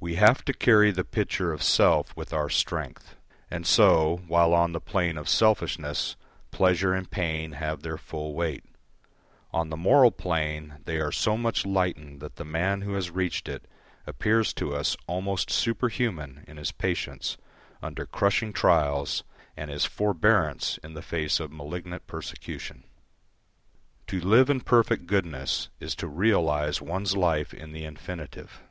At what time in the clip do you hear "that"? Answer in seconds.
12.20-12.36